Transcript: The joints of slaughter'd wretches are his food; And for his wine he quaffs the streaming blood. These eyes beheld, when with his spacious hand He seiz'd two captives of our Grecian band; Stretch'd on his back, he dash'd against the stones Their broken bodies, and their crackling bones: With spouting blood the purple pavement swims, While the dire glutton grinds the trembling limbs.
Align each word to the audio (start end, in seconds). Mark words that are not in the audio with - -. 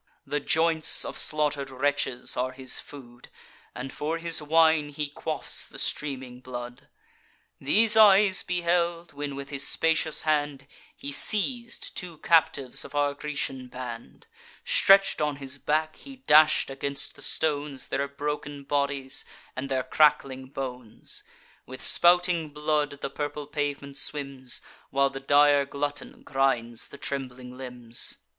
The 0.25 0.39
joints 0.39 1.05
of 1.05 1.15
slaughter'd 1.15 1.69
wretches 1.69 2.35
are 2.35 2.53
his 2.53 2.79
food; 2.79 3.29
And 3.75 3.93
for 3.93 4.17
his 4.17 4.41
wine 4.41 4.89
he 4.89 5.07
quaffs 5.09 5.67
the 5.67 5.77
streaming 5.77 6.39
blood. 6.39 6.87
These 7.59 7.95
eyes 7.95 8.41
beheld, 8.41 9.13
when 9.13 9.35
with 9.35 9.51
his 9.51 9.67
spacious 9.67 10.23
hand 10.23 10.65
He 10.97 11.11
seiz'd 11.11 11.95
two 11.95 12.17
captives 12.17 12.83
of 12.83 12.95
our 12.95 13.13
Grecian 13.13 13.67
band; 13.67 14.25
Stretch'd 14.65 15.21
on 15.21 15.35
his 15.35 15.59
back, 15.59 15.97
he 15.97 16.15
dash'd 16.25 16.71
against 16.71 17.15
the 17.15 17.21
stones 17.21 17.89
Their 17.89 18.07
broken 18.07 18.63
bodies, 18.63 19.23
and 19.55 19.69
their 19.69 19.83
crackling 19.83 20.47
bones: 20.47 21.23
With 21.67 21.83
spouting 21.83 22.49
blood 22.49 23.01
the 23.01 23.11
purple 23.11 23.45
pavement 23.45 23.97
swims, 23.97 24.63
While 24.89 25.11
the 25.11 25.19
dire 25.19 25.63
glutton 25.65 26.23
grinds 26.23 26.87
the 26.87 26.97
trembling 26.97 27.55
limbs. 27.55 28.17